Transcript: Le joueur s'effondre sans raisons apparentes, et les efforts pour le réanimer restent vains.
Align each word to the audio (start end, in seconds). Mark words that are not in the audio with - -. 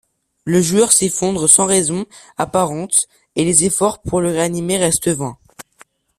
Le 0.45 0.63
joueur 0.63 0.93
s'effondre 0.93 1.47
sans 1.47 1.67
raisons 1.67 2.07
apparentes, 2.35 3.07
et 3.35 3.45
les 3.45 3.65
efforts 3.65 4.01
pour 4.01 4.19
le 4.19 4.31
réanimer 4.31 4.79
restent 4.79 5.09
vains. 5.09 5.37